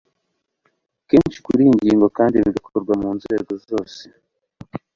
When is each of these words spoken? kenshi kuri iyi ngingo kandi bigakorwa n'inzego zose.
kenshi 1.09 1.37
kuri 1.45 1.59
iyi 1.63 1.73
ngingo 1.77 2.07
kandi 2.17 2.35
bigakorwa 2.45 2.93
n'inzego 2.99 3.51
zose. 3.67 4.01